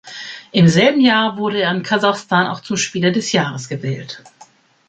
Im 0.51 0.67
selben 0.67 0.99
Jahr 0.99 1.37
wurde 1.37 1.61
er 1.61 1.69
in 1.71 1.83
Kasachstan 1.83 2.47
auch 2.47 2.61
zum 2.61 2.75
Spieler 2.75 3.11
des 3.11 3.33
Jahres 3.33 3.69
gewählt. 3.69 4.23